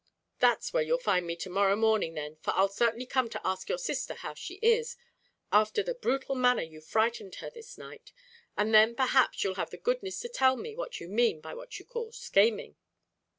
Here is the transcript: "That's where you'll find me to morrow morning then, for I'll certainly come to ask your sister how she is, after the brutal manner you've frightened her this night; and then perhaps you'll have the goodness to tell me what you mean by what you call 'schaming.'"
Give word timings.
"That's 0.39 0.73
where 0.73 0.81
you'll 0.81 0.97
find 0.97 1.27
me 1.27 1.35
to 1.35 1.49
morrow 1.51 1.75
morning 1.75 2.15
then, 2.15 2.37
for 2.37 2.55
I'll 2.55 2.69
certainly 2.69 3.05
come 3.05 3.29
to 3.29 3.41
ask 3.47 3.69
your 3.69 3.77
sister 3.77 4.15
how 4.15 4.33
she 4.33 4.55
is, 4.55 4.97
after 5.51 5.83
the 5.83 5.93
brutal 5.93 6.33
manner 6.33 6.63
you've 6.63 6.87
frightened 6.87 7.35
her 7.35 7.51
this 7.51 7.77
night; 7.77 8.11
and 8.57 8.73
then 8.73 8.95
perhaps 8.95 9.43
you'll 9.43 9.55
have 9.61 9.69
the 9.69 9.77
goodness 9.77 10.19
to 10.21 10.27
tell 10.29 10.57
me 10.57 10.75
what 10.75 10.99
you 10.99 11.07
mean 11.07 11.39
by 11.39 11.53
what 11.53 11.77
you 11.77 11.85
call 11.85 12.11
'schaming.'" 12.13 12.77